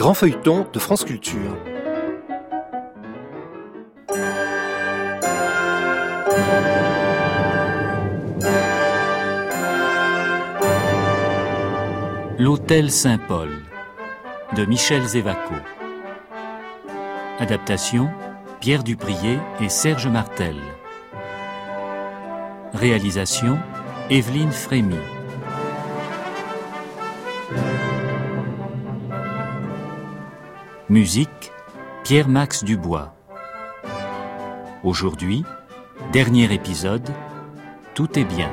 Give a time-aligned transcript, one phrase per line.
[0.00, 1.54] grands feuilletons de France Culture.
[12.38, 13.50] L'Hôtel Saint-Paul
[14.56, 15.52] de Michel Zévaco.
[17.38, 18.08] Adaptation
[18.60, 20.56] Pierre Duprier et Serge Martel.
[22.72, 23.58] Réalisation
[24.08, 24.96] Evelyne Frémy.
[30.90, 31.52] Musique
[32.02, 33.14] Pierre-Max Dubois.
[34.82, 35.44] Aujourd'hui,
[36.12, 37.08] dernier épisode,
[37.94, 38.50] Tout est bien.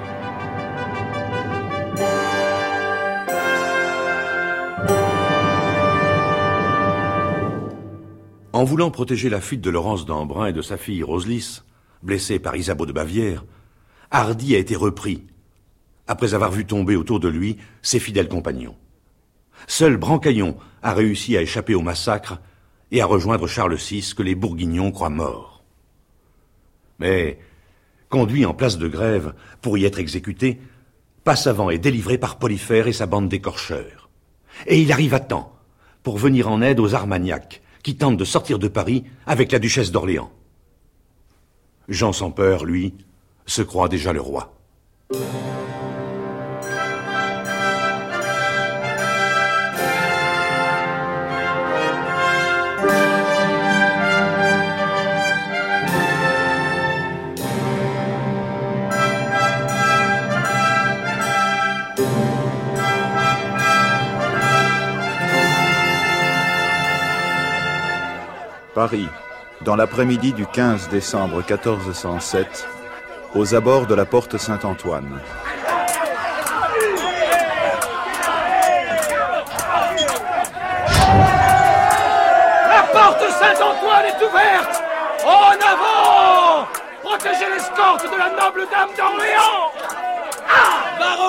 [8.53, 11.63] En voulant protéger la fuite de Laurence d'Embrun et de sa fille Roselis,
[12.03, 13.45] blessée par Isabeau de Bavière,
[14.11, 15.25] Hardy a été repris,
[16.05, 18.75] après avoir vu tomber autour de lui ses fidèles compagnons.
[19.65, 22.39] Seul Brancaillon a réussi à échapper au massacre
[22.91, 25.63] et à rejoindre Charles VI que les Bourguignons croient mort.
[26.99, 27.39] Mais,
[28.09, 30.59] conduit en place de grève pour y être exécuté,
[31.23, 34.09] Passavant est délivré par Polyphère et sa bande d'écorcheurs.
[34.65, 35.53] Et il arrive à temps
[36.01, 39.91] pour venir en aide aux Armagnacs qui tentent de sortir de Paris avec la duchesse
[39.91, 40.31] d'Orléans.
[41.89, 42.93] Jean sans peur, lui,
[43.45, 44.57] se croit déjà le roi.
[68.77, 69.09] Paris,
[69.61, 72.67] dans l'après-midi du 15 décembre 1407,
[73.33, 75.19] aux abords de la porte Saint-Antoine.
[82.69, 84.83] La porte Saint-Antoine est ouverte.
[85.25, 86.67] En avant.
[87.01, 89.71] Protégez l'escorte de la noble dame d'Orléans.
[90.47, 90.77] Ah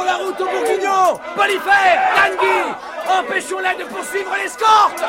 [0.05, 5.03] la route aux Bourguignons Polyphère Tanguy Empêchons-la de poursuivre l'escorte.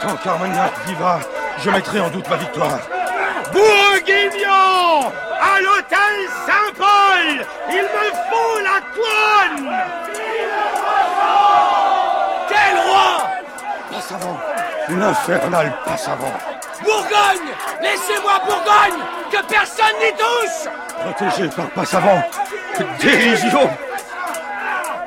[0.00, 1.20] Tant qu'Armagnac vivra,
[1.58, 2.78] je mettrai en doute ma victoire.
[3.52, 6.14] Bourguignon À l'hôtel
[6.46, 9.72] Saint-Paul Il me faut la couronne.
[12.48, 13.10] Quel roi?
[13.92, 14.38] Passe avant
[14.88, 16.34] L'infernal passe avant
[16.82, 18.81] Bourgogne Laissez-moi Bourgogne
[19.42, 20.68] Que personne n'y touche.
[21.00, 22.22] Protégé par passe avant
[23.00, 23.70] Dérision.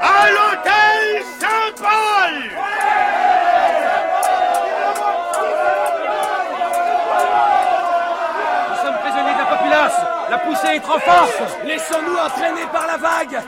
[0.01, 2.33] À l'hôtel Saint-Paul.
[8.69, 9.97] Nous sommes prisonniers de la populace.
[10.29, 11.41] La poussée est trop forte.
[11.63, 13.41] Laissons-nous entraîner par la vague.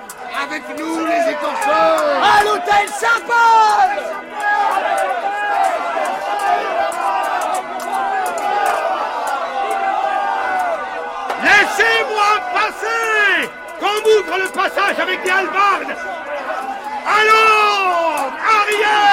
[0.44, 2.24] Avec nous les écorcheurs.
[2.24, 4.04] À l'hôtel Saint-Paul
[11.58, 15.96] Laissez-moi passer Qu'on m'ouvre le passage avec des halbardes
[17.06, 19.08] Allons Arrière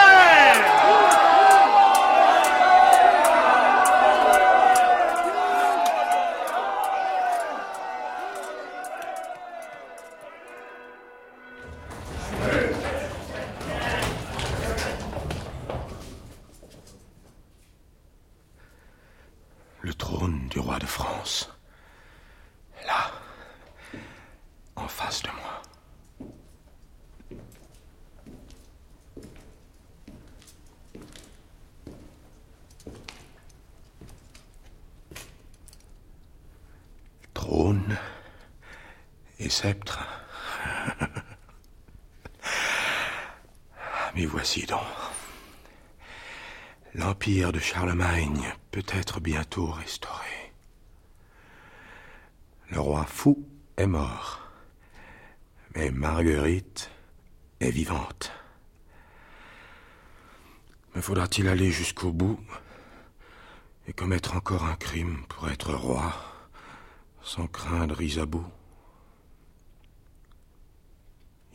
[19.83, 21.51] Le trône du roi de France.
[22.87, 23.11] Là,
[24.77, 25.63] en face de moi.
[37.35, 37.99] Trône
[39.39, 40.07] et sceptre.
[44.15, 44.79] Mais voici donc.
[46.93, 50.53] L'empire de Charlemagne peut être bientôt restauré.
[52.69, 54.43] Le roi fou est mort,
[55.75, 56.91] mais Marguerite
[57.61, 58.33] est vivante.
[60.95, 62.39] Me faudra-t-il aller jusqu'au bout
[63.89, 66.13] et commettre encore un crime pour être roi
[67.23, 68.45] sans craindre Isabeau?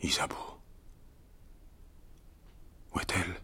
[0.02, 0.58] Isabeau.
[2.94, 3.36] Où est-elle?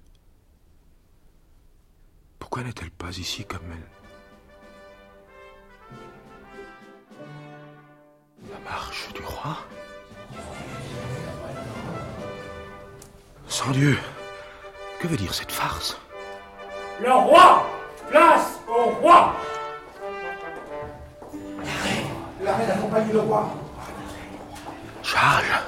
[2.39, 3.89] Pourquoi n'est-elle pas ici comme elle?
[8.51, 9.59] La marche du roi?
[13.49, 13.99] Sans Dieu
[15.01, 15.99] Que veut dire cette farce?
[17.03, 17.67] Le roi!
[18.09, 19.35] Place au roi!
[22.43, 23.53] La reine accompagne le roi.
[25.03, 25.66] Charles.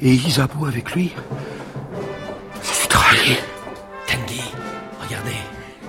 [0.00, 1.12] Et Isabeau avec lui
[2.62, 3.36] Je suis trahi.
[4.06, 4.42] Tanguy,
[5.02, 5.36] regardez,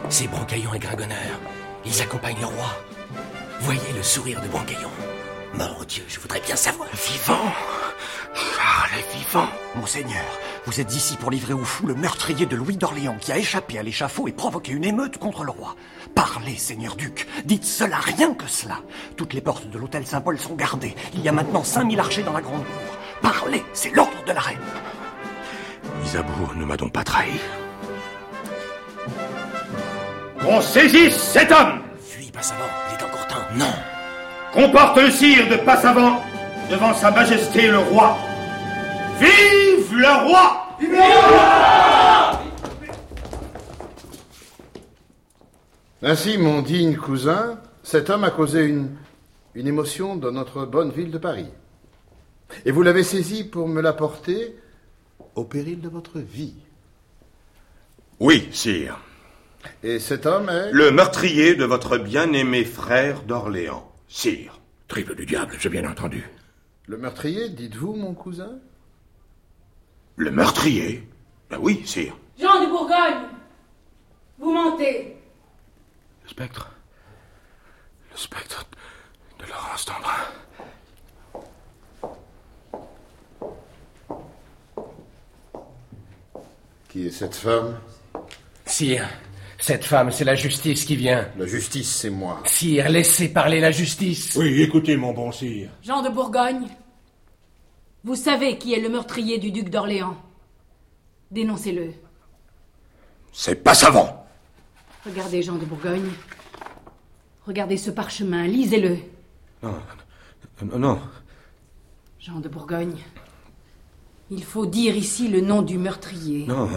[0.09, 1.39] c'est Brancaillon et Gringoneur.
[1.85, 2.75] Ils accompagnent le roi.
[3.61, 4.89] Voyez le sourire de Brancaillon.
[5.53, 6.89] Mort Dieu, je voudrais bien savoir.
[6.93, 7.53] Vivant
[8.33, 10.23] Charles est vivant Monseigneur,
[10.65, 13.79] vous êtes ici pour livrer au fou le meurtrier de Louis d'Orléans qui a échappé
[13.79, 15.75] à l'échafaud et provoqué une émeute contre le roi.
[16.15, 18.79] Parlez, Seigneur Duc, dites cela, rien que cela.
[19.17, 20.95] Toutes les portes de l'hôtel Saint-Paul sont gardées.
[21.13, 22.98] Il y a maintenant 5000 archers dans la grande cour.
[23.21, 24.57] Parlez, c'est l'ordre de la reine.
[26.03, 27.39] Isabeau ne m'a donc pas trahi.
[30.39, 33.35] Qu'on saisisse cet homme Fuis, Passavant, il est encore temps.
[33.55, 33.73] Non
[34.53, 36.21] Qu'on porte le cire de Passavant
[36.69, 38.17] devant sa majesté le roi.
[39.19, 40.65] Vive le roi
[46.01, 48.95] Ainsi, mon digne cousin, cet homme a causé une,
[49.53, 51.49] une émotion dans notre bonne ville de Paris.
[52.65, 54.55] Et vous l'avez saisi pour me l'apporter
[55.35, 56.55] au péril de votre vie.
[58.19, 58.99] Oui, sire.
[59.83, 60.71] Et cet homme est...
[60.71, 64.59] Le meurtrier de votre bien-aimé frère d'Orléans, sire.
[64.87, 66.27] Triple du diable, j'ai bien entendu.
[66.87, 68.59] Le meurtrier, dites-vous, mon cousin
[70.15, 71.07] Le meurtrier?
[71.49, 72.17] Ben oui, sire.
[72.39, 73.27] Jean de Bourgogne,
[74.39, 75.15] vous mentez.
[76.23, 76.71] Le spectre.
[78.11, 78.65] Le spectre
[79.39, 80.25] de Laurence d'Embrun.
[86.89, 87.79] Qui est cette femme
[88.65, 89.07] Sire,
[89.59, 91.27] cette femme, c'est la justice qui vient.
[91.37, 92.41] La justice, c'est moi.
[92.45, 94.35] Sire, laissez parler la justice.
[94.35, 95.69] Oui, écoutez, mon bon sire.
[95.83, 96.67] Jean de Bourgogne,
[98.03, 100.17] vous savez qui est le meurtrier du duc d'Orléans.
[101.29, 101.93] Dénoncez-le.
[103.31, 104.25] C'est pas savant.
[105.05, 106.09] Regardez Jean de Bourgogne.
[107.45, 108.97] Regardez ce parchemin, lisez-le.
[109.61, 109.75] Non,
[110.63, 110.99] non, non.
[112.19, 112.97] Jean de Bourgogne.
[114.31, 116.45] Il faut dire ici le nom du meurtrier.
[116.47, 116.69] Non.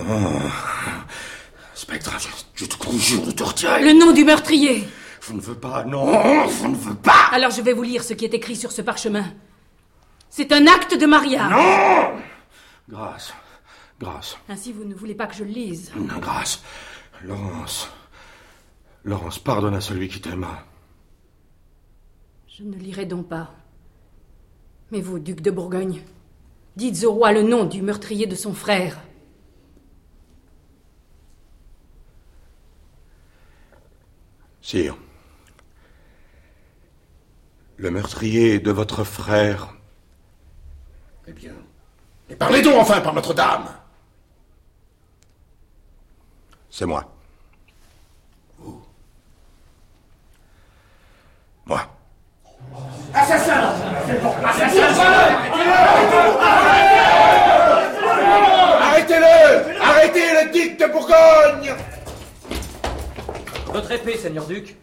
[1.75, 3.83] Spectre, je, je te conjure de te retirer.
[3.83, 4.87] Le nom du meurtrier
[5.21, 7.29] Je ne veux pas, non, je ne veux pas.
[7.33, 9.25] Alors je vais vous lire ce qui est écrit sur ce parchemin.
[10.31, 11.51] C'est un acte de mariage.
[11.51, 12.19] Non
[12.89, 13.33] Grâce,
[14.01, 15.93] grâce, Ainsi vous ne voulez pas que je le lise.
[15.97, 16.63] non, grâce.
[17.23, 17.89] Laurence,
[19.05, 20.65] Laurence, pardonne à celui qui t'aima.
[22.49, 23.51] Je ne lirai donc pas.
[24.91, 26.03] Mais vous, duc de Bourgogne,
[26.77, 29.01] dites au roi le nom du meurtrier de son frère.
[34.61, 34.97] Sire,
[37.77, 39.75] le meurtrier de votre frère,
[41.27, 41.53] Eh bien.
[42.31, 43.69] Et parlez donc enfin par Notre-Dame
[46.73, 47.05] c'est moi.
[51.67, 51.87] Moi.
[58.81, 61.75] Arrêtez-le Arrêtez le duc de Bourgogne.
[63.67, 64.77] Votre épée, Seigneur Duc.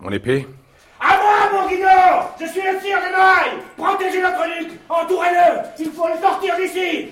[0.00, 0.46] Mon épée
[1.00, 1.88] À moi, Bourguignon
[2.40, 5.60] Je suis le sire de Maille Protégez notre duc Entourez-le.
[5.78, 7.08] Il faut le sortir d'ici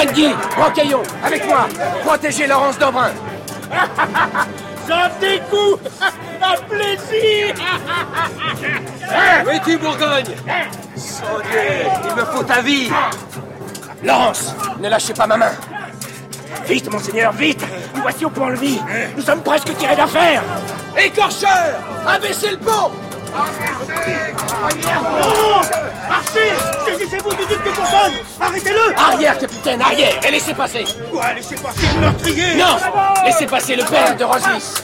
[0.00, 1.68] Tanguy, Brancaillon, avec moi.
[2.04, 3.10] Protégez Laurence d'Embrun.
[4.88, 5.78] J'en dégoût
[6.40, 7.54] Un plaisir
[9.44, 10.34] Où es-tu, Bourgogne
[10.96, 11.60] Son Dieu,
[12.08, 12.90] il me faut ta vie.
[14.02, 15.52] Laurence, ne lâchez pas ma main.
[16.66, 17.62] Vite, monseigneur, vite
[17.94, 18.80] Nous voici au pont-levis
[19.16, 20.42] Nous sommes presque tirés d'affaire
[20.96, 22.90] Écorcheur, abaissez le pont.
[26.10, 26.38] Archie
[26.86, 30.84] Saisissez-vous du duc de Bourgogne Arrêtez-le Arrière, capitaine, arrière, et laissez passer.
[31.10, 32.54] Quoi Laissez passer le meurtrier?
[32.56, 32.76] Non,
[33.24, 34.74] laissez passer le père de Roslis.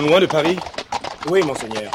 [0.00, 0.58] Sommes-nous loin de Paris
[1.28, 1.92] Oui, monseigneur?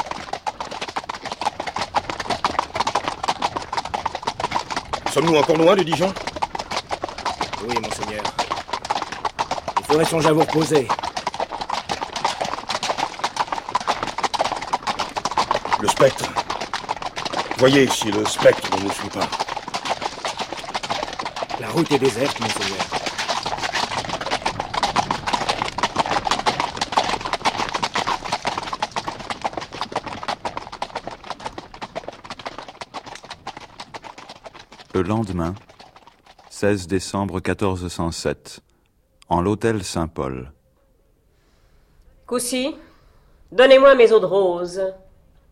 [5.12, 6.14] Sommes-nous encore loin de Dijon?
[7.66, 8.22] Oui, monseigneur?
[9.80, 10.86] Il faudrait songer à vous reposer.
[15.80, 16.26] Le spectre.
[17.58, 19.28] Voyez si le spectre ne nous suit pas.
[21.58, 23.05] La route est déserte, monseigneur.
[35.06, 35.54] Lendemain,
[36.50, 38.60] 16 décembre 1407,
[39.28, 40.52] en l'hôtel Saint-Paul.
[42.26, 42.74] Coussy,
[43.52, 44.82] donnez-moi mes eaux de rose.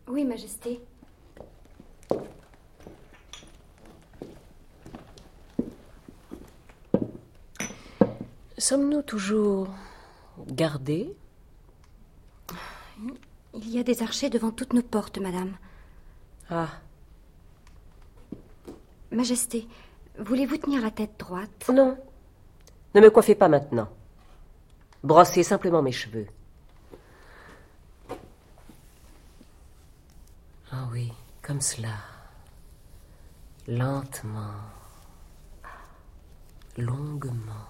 [0.07, 0.81] Oui, Majesté.
[8.57, 9.67] Sommes-nous toujours
[10.47, 11.15] gardés?
[13.53, 15.57] Il y a des archers devant toutes nos portes, madame.
[16.49, 16.69] Ah.
[19.15, 19.65] Majesté,
[20.19, 21.71] voulez-vous tenir la tête droite?
[21.73, 21.97] Non.
[22.93, 23.87] Ne me coiffez pas maintenant.
[25.03, 26.27] Brossez simplement mes cheveux.
[30.69, 31.95] Ah oui, comme cela.
[33.69, 34.51] Lentement.
[36.77, 37.69] Longuement.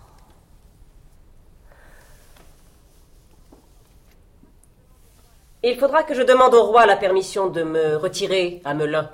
[5.61, 9.11] Il faudra que je demande au roi la permission de me retirer à Melun.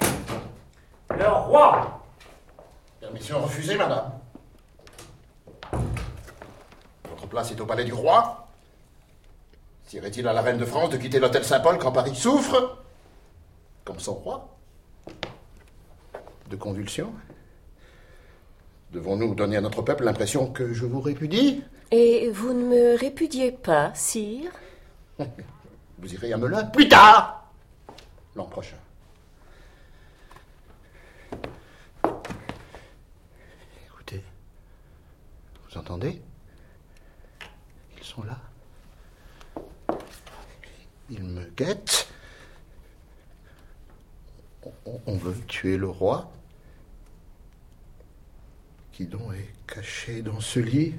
[1.10, 2.01] Le roi
[3.12, 4.10] Permission refusée, madame.
[7.10, 8.48] Votre place est au palais du roi.
[9.86, 12.78] Sirait-il à la reine de France de quitter l'hôtel Saint-Paul quand Paris souffre
[13.84, 14.48] Comme son roi?
[16.50, 17.14] De convulsions
[18.94, 21.66] Devons-nous donner à notre peuple l'impression que je vous répudie?
[21.92, 24.52] Et vous ne me répudiez pas, sire?
[26.00, 27.52] Vous irez à Melun plus tard
[28.36, 28.78] L'an prochain.
[33.86, 34.24] Écoutez,
[35.72, 36.22] vous entendez?
[37.98, 38.38] Ils sont là.
[41.10, 42.08] Ils me guettent.
[45.08, 46.32] On, veut tuer le roi
[48.92, 50.94] Qui donc est caché dans ce lit.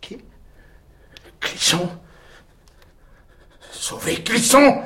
[0.00, 0.18] Qui?
[1.40, 1.88] Clisson.
[3.70, 4.84] Sauver Clisson!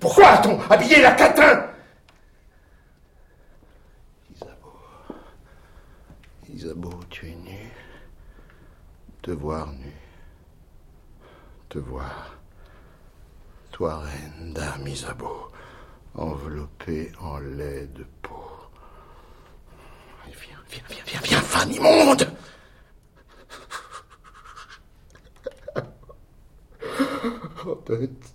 [0.00, 1.70] Pourquoi a-t-on habillé la catin
[4.34, 4.78] Isabeau.
[6.52, 7.70] Isabeau, tu es nu.
[9.26, 9.92] Te voir nu.
[11.68, 12.38] Te voir.
[13.72, 15.50] Toi, reine, dame Isabeau,
[16.14, 18.70] enveloppée en lait de peau.
[20.26, 20.36] Viens,
[20.70, 22.30] viens, viens, viens, viens, femme immonde
[27.66, 28.34] Odette.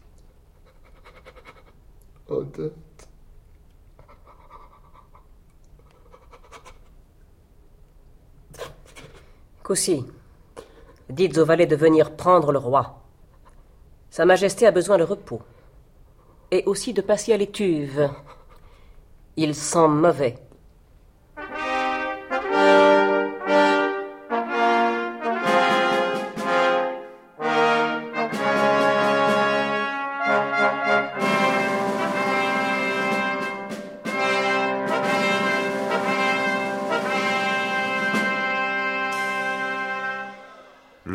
[2.27, 3.07] Odette.
[9.63, 10.03] Coussy,
[11.12, 13.01] dites au valet de venir prendre le roi.
[14.10, 15.41] Sa Majesté a besoin de repos.
[16.51, 18.10] Et aussi de passer à l'étuve.
[19.38, 20.38] Il sent mauvais.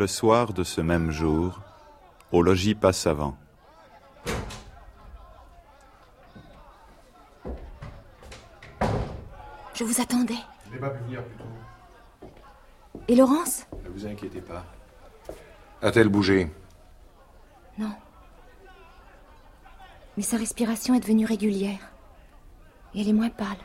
[0.07, 1.59] Le soir de ce même jour,
[2.31, 3.35] au logis Passavant.
[9.73, 10.37] Je vous attendais.
[10.65, 12.29] Je n'ai pas pu venir plus tôt.
[13.09, 13.65] Et Laurence?
[13.83, 14.63] Ne vous inquiétez pas.
[15.81, 16.53] A-t-elle bougé?
[17.77, 17.91] Non.
[20.15, 21.91] Mais sa respiration est devenue régulière.
[22.95, 23.57] Et elle est moins pâle.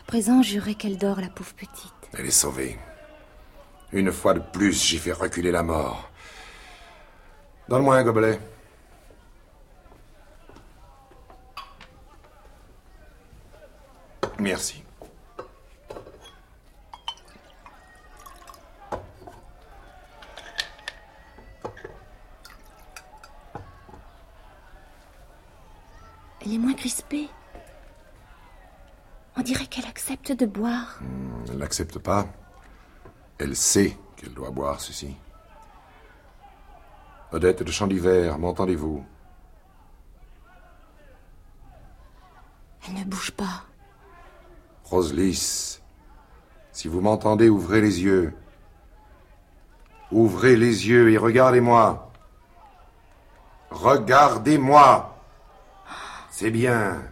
[0.00, 1.92] À présent, jurerais qu'elle dort, la pauvre petite.
[2.14, 2.78] Elle est sauvée.
[3.92, 6.10] Une fois de plus, j'ai fait reculer la mort.
[7.68, 8.38] Donne-moi un gobelet.
[14.38, 14.82] Merci.
[26.44, 27.28] Elle est moins crispée.
[29.36, 30.98] On dirait qu'elle accepte de boire.
[31.00, 32.26] Hmm, Elle n'accepte pas.
[33.38, 35.16] Elle sait qu'elle doit boire ceci.
[37.32, 39.04] Odette de Champ d'Hiver, m'entendez-vous?
[42.86, 43.64] Elle ne bouge pas.
[44.84, 45.80] Roselys,
[46.72, 48.34] si vous m'entendez, ouvrez les yeux.
[50.10, 52.12] Ouvrez les yeux et regardez-moi.
[53.70, 55.16] Regardez-moi.
[56.30, 57.02] C'est bien.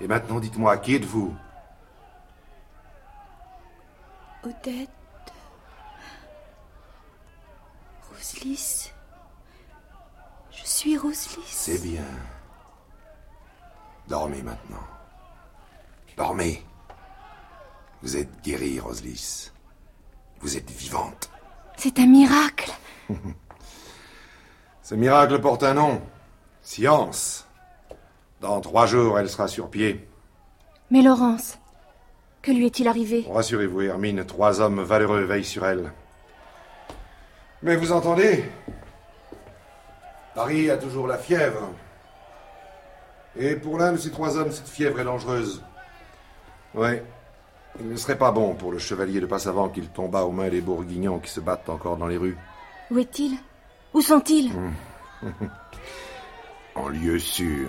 [0.00, 1.34] Et maintenant, dites-moi, qui êtes-vous?
[4.44, 4.90] Odette.
[8.10, 8.92] Roselys.
[10.50, 11.44] Je suis Roselys.
[11.46, 12.04] C'est bien.
[14.08, 14.82] Dormez maintenant.
[16.16, 16.64] Dormez.
[18.02, 19.52] Vous êtes guérie, Roselys.
[20.40, 21.30] Vous êtes vivante.
[21.76, 22.72] C'est un miracle.
[24.82, 26.02] Ce miracle porte un nom.
[26.62, 27.46] Science.
[28.40, 30.08] Dans trois jours, elle sera sur pied.
[30.90, 31.58] Mais Laurence,
[32.42, 35.92] que lui est-il arrivé Rassurez-vous, Hermine, trois hommes valeureux veillent sur elle.
[37.62, 38.44] Mais vous entendez?
[40.34, 41.70] Paris a toujours la fièvre.
[43.36, 45.62] Et pour l'un de ces trois hommes, cette fièvre est dangereuse.
[46.74, 47.04] Ouais.
[47.80, 50.60] Il ne serait pas bon pour le chevalier de Passavant qu'il tombât aux mains des
[50.60, 52.36] bourguignons qui se battent encore dans les rues.
[52.90, 53.38] Où est-il?
[53.94, 54.50] Où sont-ils?
[56.74, 57.68] En lieu sûr.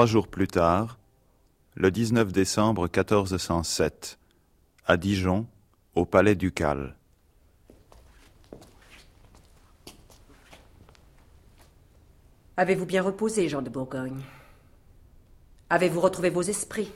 [0.00, 0.98] Trois jours plus tard,
[1.74, 4.18] le 19 décembre 1407,
[4.86, 5.46] à Dijon,
[5.94, 6.96] au palais ducal.
[12.56, 14.22] Avez-vous bien reposé, Jean de Bourgogne?
[15.68, 16.90] Avez-vous retrouvé vos esprits?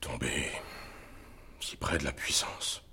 [0.00, 0.52] Tombé
[1.58, 2.84] si près de la puissance,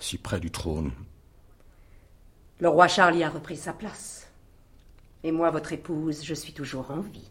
[0.00, 0.90] si près du trône.
[2.58, 4.15] Le roi Charles y a repris sa place.
[5.22, 7.30] Et moi, votre épouse, je suis toujours en vie.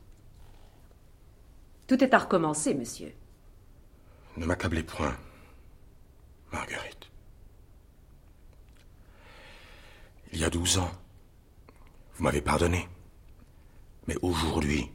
[1.88, 3.14] Tout est à recommencer, monsieur.
[4.38, 5.16] Ne m'accablez point,
[6.52, 7.10] Marguerite.
[10.34, 10.92] Il y a douze ans,
[12.16, 12.90] vous m'avez pardonné.
[14.08, 14.92] Mais aujourd'hui,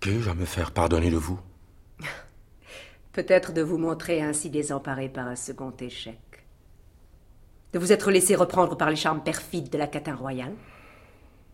[0.00, 1.40] qu'ai-je à me faire pardonner de vous?
[3.12, 6.18] Peut-être de vous montrer ainsi désemparé par un second échec.
[7.72, 10.54] De vous être laissé reprendre par les charmes perfides de la catin royale.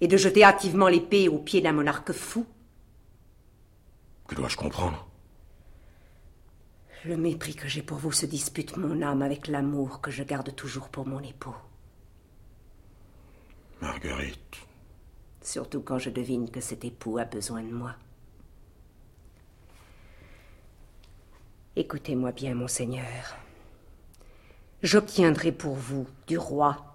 [0.00, 2.46] Et de jeter hâtivement l'épée aux pieds d'un monarque fou?
[4.26, 5.06] Que dois-je comprendre?
[7.04, 10.54] Le mépris que j'ai pour vous se dispute mon âme avec l'amour que je garde
[10.56, 11.54] toujours pour mon époux.
[13.80, 14.56] Marguerite.
[15.42, 17.94] Surtout quand je devine que cet époux a besoin de moi.
[21.76, 23.36] Écoutez-moi bien, monseigneur.
[24.82, 26.93] J'obtiendrai pour vous, du roi,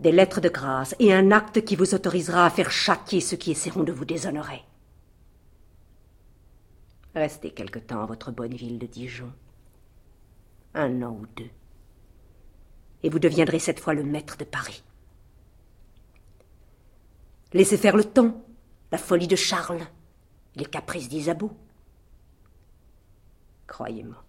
[0.00, 3.50] des lettres de grâce et un acte qui vous autorisera à faire châtier ceux qui
[3.50, 4.62] essaieront de vous déshonorer.
[7.14, 9.32] Restez quelque temps à votre bonne ville de Dijon.
[10.74, 11.50] Un an ou deux.
[13.02, 14.84] Et vous deviendrez cette fois le maître de Paris.
[17.52, 18.44] Laissez faire le temps,
[18.92, 19.86] la folie de Charles,
[20.54, 21.50] les caprices d'Isabeau.
[23.66, 24.22] Croyez-moi,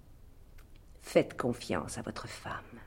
[1.01, 2.79] faites confiance à votre femme,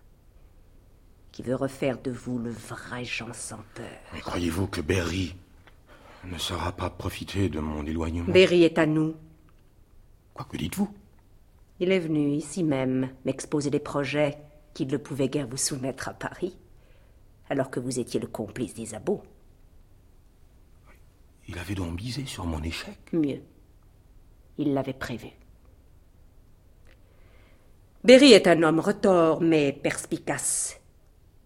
[1.33, 3.87] qui veut refaire de vous le vrai Jean sans peur.
[4.13, 5.35] Mais croyez-vous que Berry
[6.25, 8.31] ne saura pas profiter de mon éloignement?
[8.33, 9.17] Berry est à nous.
[10.35, 10.93] Quoi que dites-vous
[11.81, 14.39] Il est venu ici même m'exposer des projets
[14.75, 16.57] qu'il ne pouvait guère vous soumettre à Paris,
[17.49, 19.23] alors que vous étiez le complice d'Isabeau.
[21.49, 22.99] Il avait donc misé sur mon échec?
[23.13, 23.43] Mieux.
[24.59, 25.29] Il l'avait prévu.
[28.05, 30.82] Berry est un homme retors, mais perspicace.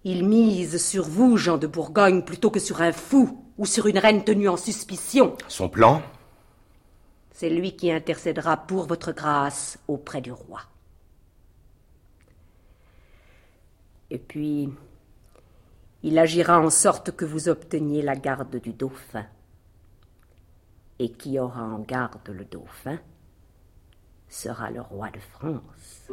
[0.09, 3.99] Il mise sur vous, Jean de Bourgogne, plutôt que sur un fou ou sur une
[3.99, 5.37] reine tenue en suspicion.
[5.49, 6.01] Son plan
[7.33, 10.61] C'est lui qui intercédera pour votre grâce auprès du roi.
[14.11, 14.69] Et puis,
[16.05, 19.27] il agira en sorte que vous obteniez la garde du dauphin.
[21.01, 23.01] Et qui aura en garde le dauphin
[24.29, 26.07] sera le roi de France.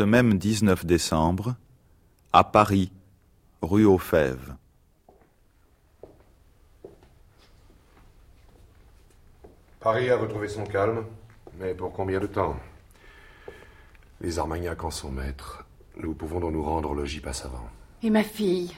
[0.00, 1.56] Ce même 19 décembre,
[2.32, 2.90] à Paris,
[3.60, 4.54] rue aux Fèves.
[9.78, 11.04] Paris a retrouvé son calme,
[11.58, 12.56] mais pour combien de temps?
[14.22, 15.66] Les Armagnacs en sont maîtres.
[15.98, 17.68] Nous pouvons donc nous rendre au logis Passavant.
[18.02, 18.72] Et ma fille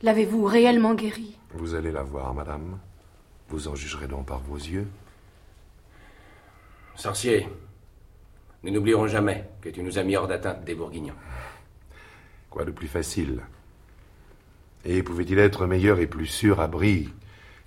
[0.00, 1.36] L'avez-vous réellement guérie?
[1.54, 2.78] Vous allez la voir, madame.
[3.48, 4.86] Vous en jugerez donc par vos yeux.
[6.94, 7.48] Sorcier,
[8.62, 11.14] nous n'oublierons jamais que tu nous as mis hors d'atteinte des Bourguignons.
[12.50, 13.40] Quoi de plus facile?
[14.84, 17.08] Et pouvait-il être meilleur et plus sûr abri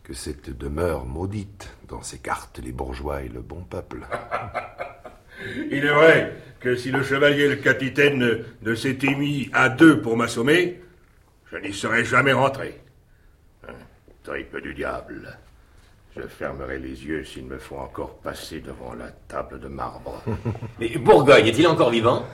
[0.03, 4.01] que cette demeure maudite dont s'écartent les bourgeois et le bon peuple?
[5.71, 10.01] Il est vrai que si le chevalier et le capitaine ne s'étaient mis à deux
[10.01, 10.81] pour m'assommer,
[11.51, 12.81] Je n'y serai jamais rentré.
[13.67, 13.73] Hein,
[14.23, 15.37] Triple du diable.
[16.15, 20.23] Je fermerai les yeux s'il me faut encore passer devant la table de marbre.
[20.79, 22.25] Mais Bourgogne est-il encore vivant?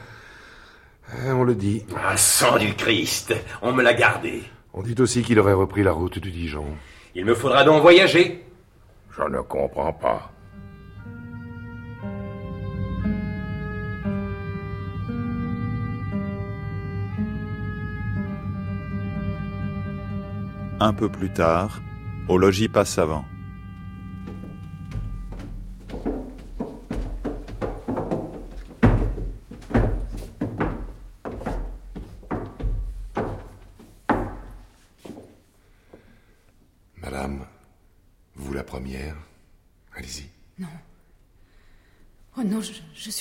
[1.12, 1.84] Hein, On le dit.
[1.98, 4.44] Ah, sang du Christ On me l'a gardé.
[4.74, 6.66] On dit aussi qu'il aurait repris la route du Dijon.
[7.16, 8.46] Il me faudra donc voyager.
[9.18, 10.32] Je ne comprends pas.
[20.80, 21.82] Un peu plus tard,
[22.28, 23.26] au logis Passavant.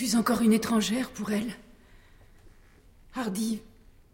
[0.07, 1.53] Suis encore une étrangère pour elle.
[3.15, 3.61] Hardy,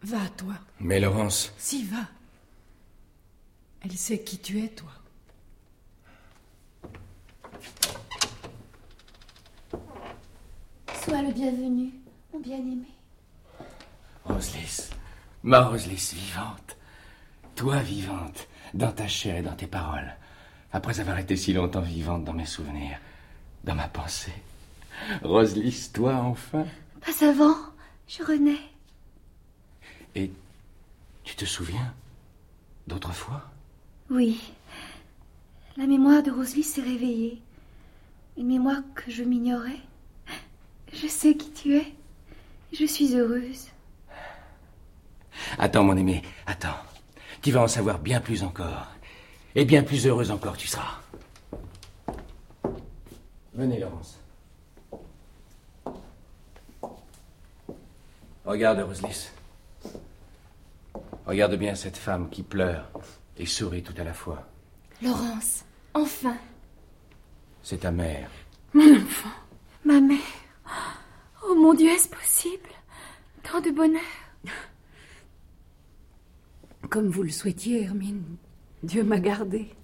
[0.03, 0.55] va, toi.
[0.81, 1.53] Mais Laurence.
[1.59, 2.09] Si, va.
[3.83, 4.91] Elle sait qui tu es, toi.
[11.05, 11.93] Sois le bienvenu,
[12.33, 12.89] mon bien-aimé.
[14.25, 14.91] Roselys,
[15.45, 16.77] ma Roselys vivante.
[17.55, 20.17] Toi vivante, dans ta chair et dans tes paroles.
[20.73, 22.99] Après avoir été si longtemps vivante dans mes souvenirs,
[23.63, 24.35] dans ma pensée.
[25.23, 26.67] Roselys, toi enfin.
[27.01, 27.57] Pas avant,
[28.09, 28.61] je renais.
[30.15, 30.31] Et
[31.25, 31.95] tu te souviens
[32.87, 33.43] d'autrefois?
[34.11, 34.41] Oui.
[35.77, 37.43] La mémoire de Rosalie s'est réveillée.
[38.37, 39.81] Une mémoire que je m'ignorais.
[40.93, 41.93] Je sais qui tu es.
[42.73, 43.69] Je suis heureuse.
[45.59, 46.77] Attends, mon aimé, attends.
[47.43, 48.89] Tu vas en savoir bien plus encore.
[49.55, 51.01] Et bien plus heureuse encore tu seras.
[53.55, 54.19] Venez, Laurence.
[58.47, 59.33] Regarde, Roselys.
[61.27, 62.89] Regarde bien cette femme qui pleure
[63.37, 64.47] et sourit tout à la fois.
[65.03, 66.37] Laurence, enfin.
[67.65, 68.31] C'est ta mère.
[68.73, 69.35] Mon enfant.
[69.85, 70.21] Ma mère.
[71.45, 72.71] Oh mon Dieu, est-ce possible?
[73.43, 74.01] Tant de bonheur.
[76.89, 78.37] Comme vous le souhaitiez, Hermine,
[78.85, 79.75] Dieu m'a gardée.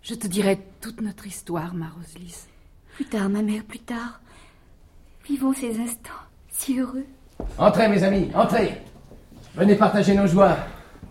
[0.00, 2.46] Je te dirai toute notre histoire, ma Roselys.
[2.94, 4.20] Plus tard, ma mère, plus tard.
[5.26, 6.10] Vivons ces instants
[6.58, 7.06] si heureux.
[7.58, 8.80] Entrez, mes amis, entrez.
[9.54, 10.56] Venez partager nos joies.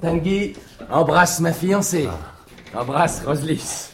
[0.02, 0.54] Tanguy,
[0.90, 2.08] embrasse ma fiancée.
[2.74, 3.92] Embrasse Roselys.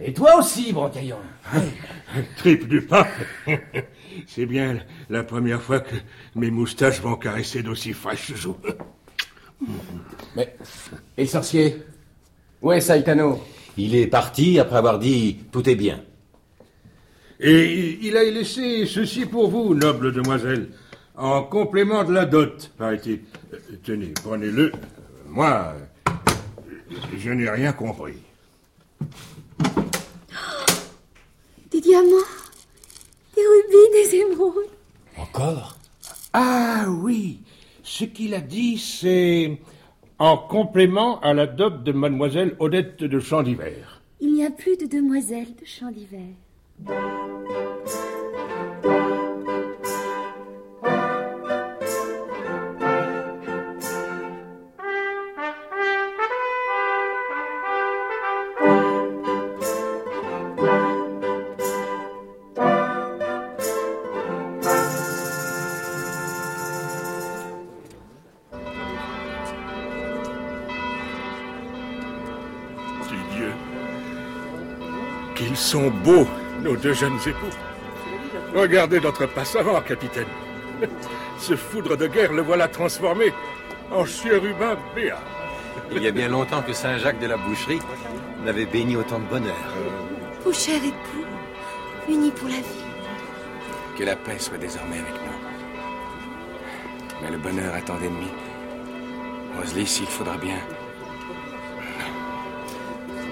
[0.00, 1.18] Et toi aussi, Brancaillon.
[2.36, 3.08] Triple du pape.
[4.26, 4.78] C'est bien
[5.10, 5.94] la première fois que
[6.34, 8.56] mes moustaches vont caresser d'aussi fraîches joues.
[10.36, 10.56] Mais,
[11.16, 11.82] et le sorcier?
[12.62, 13.42] Où est Saitano
[13.76, 16.02] Il est parti après avoir dit tout est bien.
[17.40, 20.68] Et il a laissé ceci pour vous, noble demoiselle,
[21.16, 23.20] en complément de la dot, paraît-il.
[23.52, 24.72] Euh, Tenez, prenez-le.
[25.28, 25.74] Moi,
[27.18, 28.14] je n'ai rien compris.
[31.70, 32.16] Des diamants,
[33.34, 34.70] des rubis, des émeraudes.
[35.16, 35.76] Encore?
[36.32, 37.40] Ah oui,
[37.82, 39.58] ce qu'il a dit, c'est
[40.18, 44.00] en complément à la dot de mademoiselle Odette de Chandivert.
[44.20, 45.90] Il n'y a plus de demoiselles de chant
[73.34, 73.52] Dieu,
[75.34, 76.26] qu'ils sont beaux,
[76.62, 77.54] nos deux jeunes époux.
[78.54, 80.26] Regardez notre passavant, capitaine.
[81.38, 83.32] Ce foudre de guerre le voilà transformé
[83.90, 85.20] en chérubin béat.
[85.92, 87.80] Il y a bien longtemps que Saint-Jacques de la Boucherie
[88.44, 89.54] n'avait béni autant de bonheur.
[90.44, 91.24] Ô cher époux,
[92.08, 92.84] unis pour la vie.
[93.98, 95.36] Que la paix soit désormais avec nous.
[97.22, 98.32] Mais le bonheur a tant d'ennemis.
[99.58, 100.58] Roselys, il faudra bien.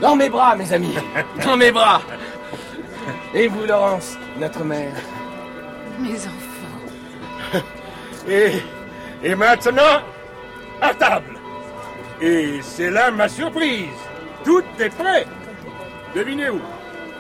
[0.01, 0.95] Dans mes bras, mes amis
[1.45, 2.01] Dans mes bras
[3.35, 4.93] Et vous, Laurence, notre mère?
[5.99, 7.61] Mes enfants.
[8.29, 8.53] Et,
[9.23, 10.01] et maintenant,
[10.81, 11.39] à table.
[12.23, 13.89] Et c'est là ma surprise.
[14.45, 15.27] Tout est prêt.
[16.15, 16.61] Devinez où?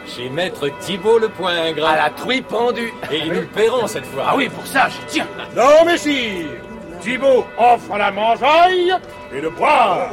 [0.06, 1.84] Chez Maître Thibault le Poingre.
[1.84, 4.24] À la truie pendue Et nous le paierons cette fois.
[4.28, 6.46] Ah oui, pour ça, j'y tiens Non, messire
[7.00, 8.94] Thibault offre la mangeaille
[9.34, 10.10] et le boire.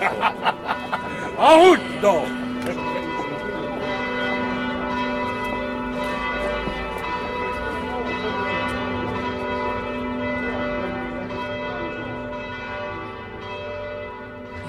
[1.38, 2.26] en route, donc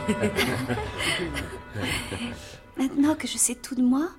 [2.77, 4.09] Maintenant que je sais tout de moi,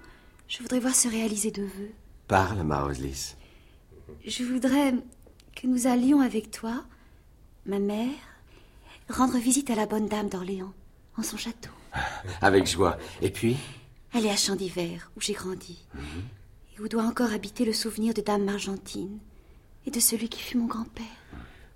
[0.48, 1.92] je voudrais voir se réaliser de vœux.
[2.28, 3.34] Parle, ma Roslis.
[4.24, 4.94] Je voudrais
[5.54, 6.84] que nous allions avec toi,
[7.66, 8.10] ma mère,
[9.08, 10.72] rendre visite à la bonne dame d'Orléans,
[11.16, 11.70] en son château.
[12.40, 12.98] Avec joie.
[13.22, 13.56] Et puis?
[14.12, 15.84] Elle est à Champ d'Hiver, où j'ai grandi,
[16.74, 19.18] et où doit encore habiter le souvenir de Dame Margentine
[19.86, 21.04] et de celui qui fut mon grand-père.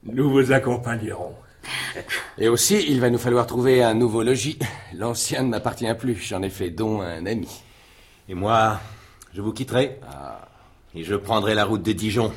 [0.02, 1.34] Nous vous accompagnerons.
[2.38, 4.58] Et aussi, il va nous falloir trouver un nouveau logis.
[4.94, 6.14] L'ancien ne m'appartient plus.
[6.16, 7.48] J'en ai fait don à un ami.
[8.28, 8.80] Et moi,
[9.34, 9.98] je vous quitterai.
[10.94, 12.32] Et je prendrai la route de Dijon.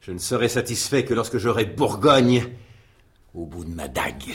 [0.00, 2.44] Je ne serai satisfait que lorsque j'aurai Bourgogne
[3.34, 4.34] au bout de ma dague.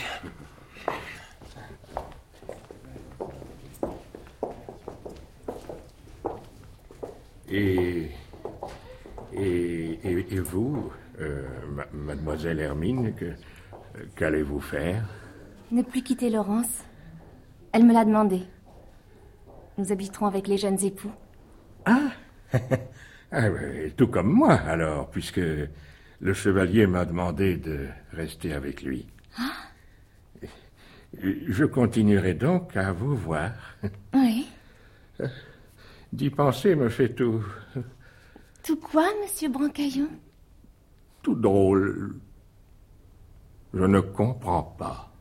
[7.50, 8.10] Et.
[9.38, 13.26] Et, et, et vous, euh, ma- mademoiselle Hermine, que,
[14.16, 15.04] qu'allez-vous faire?
[15.72, 16.84] Ne plus quitter Laurence.
[17.72, 18.42] Elle me l'a demandé.
[19.78, 21.12] Nous habiterons avec les jeunes époux.
[21.86, 22.12] Ah,
[23.32, 25.42] ouais, tout comme moi, alors, puisque
[26.22, 29.08] le chevalier m'a demandé de rester avec lui.
[31.22, 33.52] Je continuerai donc à vous voir.
[34.14, 34.48] Oui.
[36.14, 37.44] D'y penser me fait tout,
[38.64, 40.10] Tout quoi, monsieur Brancaillon?
[41.22, 42.16] Tout drôle.
[43.76, 45.12] Je ne comprends pas.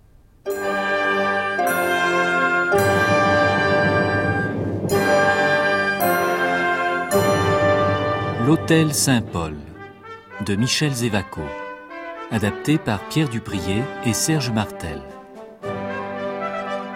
[8.47, 9.57] L'Hôtel Saint-Paul
[10.47, 11.41] de Michel Zévaco,
[12.31, 15.01] adapté par Pierre Duprier et Serge Martel.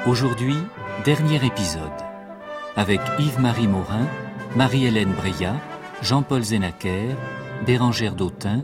[0.06, 0.56] Aujourd'hui,
[1.04, 1.82] dernier épisode,
[2.76, 4.06] avec Yves-Marie Morin,
[4.54, 5.56] Marie-Hélène Breillat,
[6.02, 7.16] Jean-Paul Zenaker,
[7.66, 8.62] Bérangère Dautin,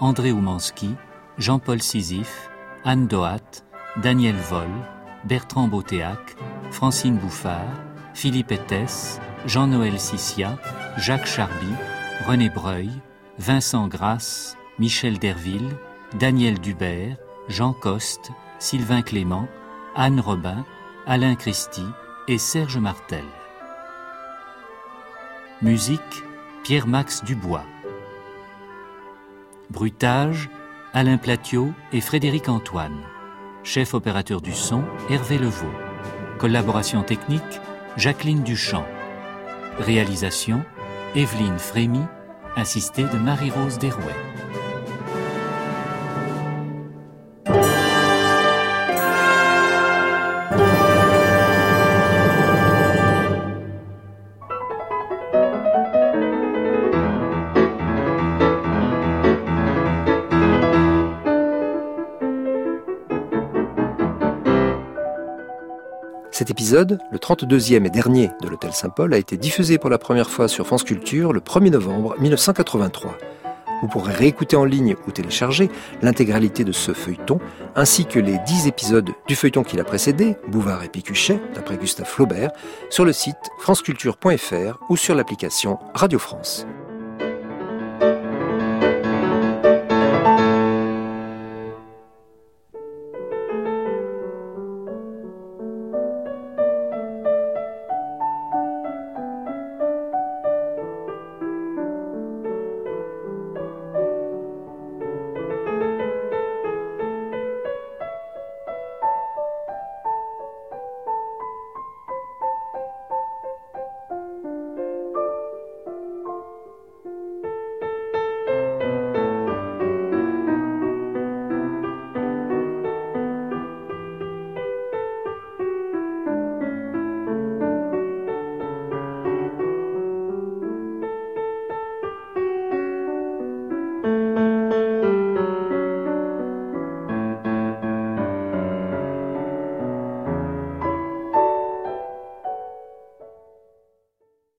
[0.00, 0.96] André Oumanski,
[1.42, 2.52] Jean-Paul Sisyphe,
[2.84, 3.64] Anne Doat,
[3.96, 4.68] Daniel Vol,
[5.24, 6.36] Bertrand Botéac,
[6.70, 7.66] Francine Bouffard,
[8.14, 10.56] Philippe Ettès, Jean-Noël Sissia,
[10.98, 11.66] Jacques Charby,
[12.28, 12.90] René Breuil,
[13.40, 15.76] Vincent Grasse, Michel Derville,
[16.16, 17.16] Daniel Dubert,
[17.48, 19.48] Jean Coste, Sylvain Clément,
[19.96, 20.64] Anne Robin,
[21.08, 21.82] Alain Christie
[22.28, 23.24] et Serge Martel.
[25.60, 26.22] Musique
[26.62, 27.64] Pierre-Max Dubois.
[29.70, 30.48] Bruitage
[30.94, 32.98] Alain Platiot et Frédéric Antoine.
[33.64, 35.72] Chef opérateur du son Hervé Levaux.
[36.38, 37.42] Collaboration technique
[37.96, 38.84] Jacqueline Duchamp.
[39.78, 40.62] Réalisation
[41.16, 42.02] Evelyne Frémy,
[42.56, 44.04] assistée de Marie-Rose Derouet.
[66.72, 70.66] Le 32e et dernier de l'Hôtel Saint-Paul, a été diffusé pour la première fois sur
[70.66, 73.18] France Culture le 1er novembre 1983.
[73.82, 75.70] Vous pourrez réécouter en ligne ou télécharger
[76.02, 77.40] l'intégralité de ce feuilleton,
[77.74, 82.06] ainsi que les 10 épisodes du feuilleton qui l'a précédé, Bouvard et Picuchet, d'après Gustave
[82.06, 82.52] Flaubert,
[82.90, 86.66] sur le site franceculture.fr ou sur l'application Radio France.